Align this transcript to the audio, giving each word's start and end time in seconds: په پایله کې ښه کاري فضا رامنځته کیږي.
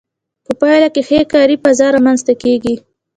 په 0.45 0.51
پایله 0.59 0.89
کې 0.93 1.01
ښه 1.07 1.19
کاري 1.33 1.55
فضا 1.63 1.87
رامنځته 1.95 2.33
کیږي. 2.43 2.75